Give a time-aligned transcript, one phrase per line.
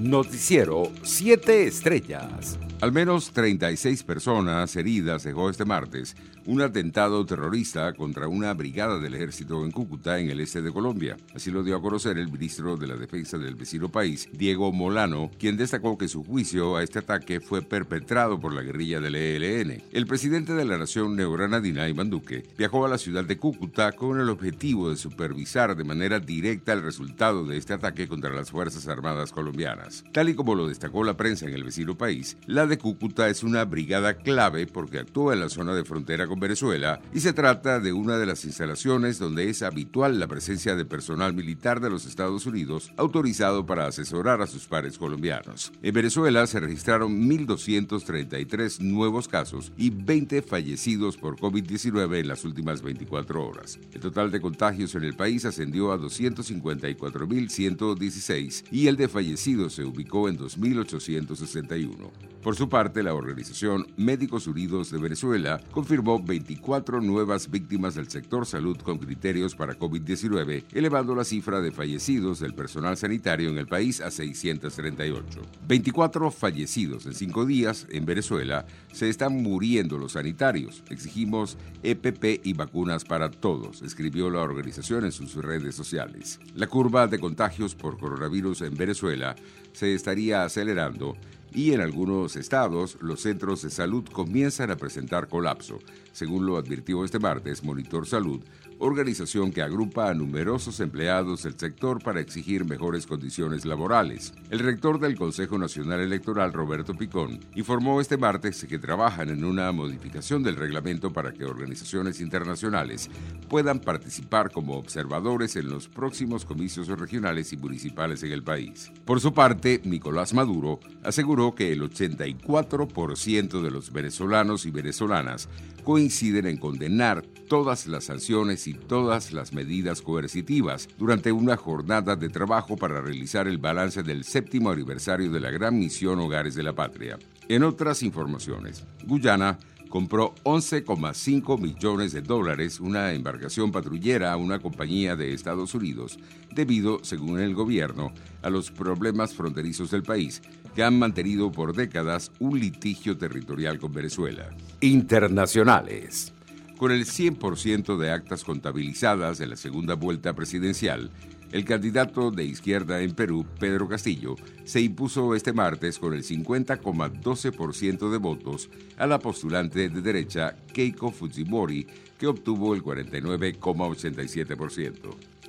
[0.00, 2.58] Noticiero 7 Estrellas.
[2.80, 9.14] Al menos 36 personas heridas dejó este martes un atentado terrorista contra una brigada del
[9.14, 11.16] ejército en Cúcuta, en el este de Colombia.
[11.34, 15.30] Así lo dio a conocer el ministro de la Defensa del vecino país, Diego Molano,
[15.38, 19.82] quien destacó que su juicio a este ataque fue perpetrado por la guerrilla del ELN.
[19.92, 24.18] El presidente de la nación neogranadina, Iván Duque, viajó a la ciudad de Cúcuta con
[24.18, 28.88] el objetivo de supervisar de manera directa el resultado de este ataque contra las Fuerzas
[28.88, 29.89] Armadas colombianas.
[30.12, 33.42] Tal y como lo destacó la prensa en el vecino país, la de Cúcuta es
[33.42, 37.80] una brigada clave porque actúa en la zona de frontera con Venezuela y se trata
[37.80, 42.06] de una de las instalaciones donde es habitual la presencia de personal militar de los
[42.06, 45.72] Estados Unidos autorizado para asesorar a sus pares colombianos.
[45.82, 52.82] En Venezuela se registraron 1.233 nuevos casos y 20 fallecidos por COVID-19 en las últimas
[52.82, 53.78] 24 horas.
[53.92, 59.86] El total de contagios en el país ascendió a 254.116 y el de fallecidos se
[59.86, 62.10] ubicó en 2.861.
[62.42, 68.46] Por su parte, la organización Médicos Unidos de Venezuela confirmó 24 nuevas víctimas del sector
[68.46, 73.66] salud con criterios para COVID-19, elevando la cifra de fallecidos del personal sanitario en el
[73.66, 75.42] país a 638.
[75.68, 78.64] 24 fallecidos en cinco días en Venezuela.
[78.90, 80.82] Se están muriendo los sanitarios.
[80.88, 86.40] Exigimos EPP y vacunas para todos, escribió la organización en sus redes sociales.
[86.54, 89.36] La curva de contagios por coronavirus en Venezuela
[89.72, 91.16] se estaría acelerando
[91.52, 95.78] y en algunos estados los centros de salud comienzan a presentar colapso,
[96.12, 98.40] según lo advirtió este martes Monitor Salud,
[98.80, 104.34] organización que agrupa a numerosos empleados del sector para exigir mejores condiciones laborales.
[104.48, 109.70] El rector del Consejo Nacional Electoral, Roberto Picón, informó este martes que trabajan en una
[109.72, 113.10] modificación del reglamento para que organizaciones internacionales
[113.48, 118.90] puedan participar como observadores en los próximos comicios regionales y municipales en el país.
[119.04, 125.48] Por su parte, Nicolás Maduro aseguró que el 84% de los venezolanos y venezolanas
[125.84, 132.28] coinciden en condenar todas las sanciones y todas las medidas coercitivas durante una jornada de
[132.28, 136.74] trabajo para realizar el balance del séptimo aniversario de la gran misión Hogares de la
[136.74, 137.18] Patria.
[137.48, 139.58] En otras informaciones, Guyana
[139.90, 146.18] compró 11,5 millones de dólares una embarcación patrullera a una compañía de Estados Unidos
[146.54, 150.40] debido, según el gobierno, a los problemas fronterizos del país
[150.74, 154.48] que han mantenido por décadas un litigio territorial con Venezuela.
[154.80, 156.32] Internacionales.
[156.80, 161.10] Con el 100% de actas contabilizadas de la segunda vuelta presidencial,
[161.52, 168.10] el candidato de izquierda en Perú, Pedro Castillo, se impuso este martes con el 50,12%
[168.10, 171.86] de votos a la postulante de derecha Keiko Fujimori,
[172.18, 175.39] que obtuvo el 49,87%.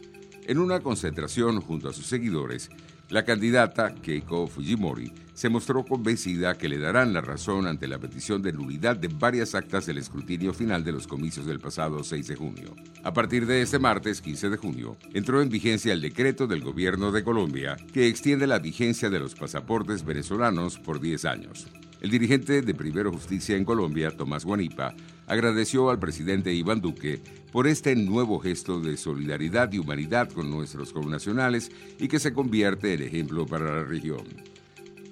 [0.48, 2.70] En una concentración junto a sus seguidores,
[3.10, 8.42] la candidata Keiko Fujimori se mostró convencida que le darán la razón ante la petición
[8.42, 12.36] de nulidad de varias actas del escrutinio final de los comicios del pasado 6 de
[12.36, 12.76] junio.
[13.04, 17.12] A partir de este martes 15 de junio, entró en vigencia el decreto del gobierno
[17.12, 21.68] de Colombia que extiende la vigencia de los pasaportes venezolanos por 10 años.
[22.02, 24.96] El dirigente de Primero Justicia en Colombia, Tomás Guanipa,
[25.32, 27.22] agradeció al presidente Iván Duque
[27.54, 32.94] por este nuevo gesto de solidaridad y humanidad con nuestros connacionales y que se convierte
[32.94, 34.26] en ejemplo para la región.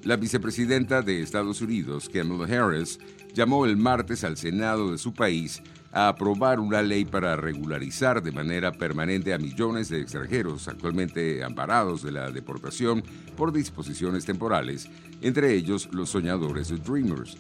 [0.03, 2.99] La vicepresidenta de Estados Unidos, Kamala Harris,
[3.33, 5.63] llamó el martes al Senado de su país
[5.93, 12.03] a aprobar una ley para regularizar de manera permanente a millones de extranjeros actualmente amparados
[12.03, 13.03] de la deportación
[13.37, 14.89] por disposiciones temporales,
[15.21, 17.37] entre ellos los soñadores Dreamers.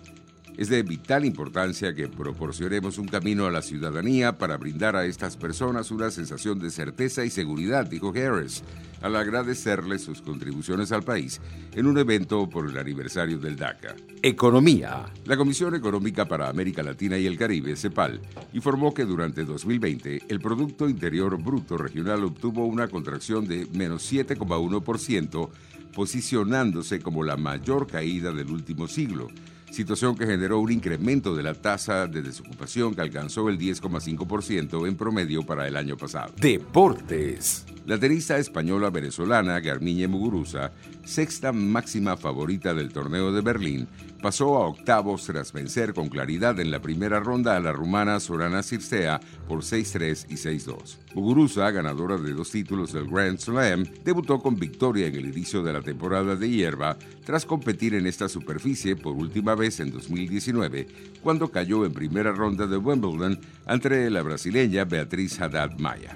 [0.59, 5.37] Es de vital importancia que proporcionemos un camino a la ciudadanía para brindar a estas
[5.37, 8.61] personas una sensación de certeza y seguridad, dijo Harris,
[9.01, 11.39] al agradecerle sus contribuciones al país
[11.73, 13.95] en un evento por el aniversario del DACA.
[14.21, 15.05] Economía.
[15.23, 18.19] La Comisión Económica para América Latina y el Caribe, CEPAL,
[18.51, 25.49] informó que durante 2020 el Producto Interior Bruto Regional obtuvo una contracción de menos 7,1%,
[25.95, 29.29] posicionándose como la mayor caída del último siglo
[29.71, 34.95] situación que generó un incremento de la tasa de desocupación que alcanzó el 10,5% en
[34.95, 36.33] promedio para el año pasado.
[36.37, 37.65] Deportes.
[37.89, 43.87] La tenista española venezolana Garmiñe Muguruza, sexta máxima favorita del torneo de Berlín,
[44.21, 48.61] pasó a octavos tras vencer con claridad en la primera ronda a la rumana Sorana
[48.61, 50.97] Circea por 6-3 y 6-2.
[51.15, 55.73] Muguruza, ganadora de dos títulos del Grand Slam, debutó con victoria en el inicio de
[55.73, 56.95] la temporada de hierba
[57.25, 60.85] tras competir en esta superficie por última vez en 2019,
[61.23, 66.15] cuando cayó en primera ronda de Wimbledon ante la brasileña Beatriz Haddad Maya.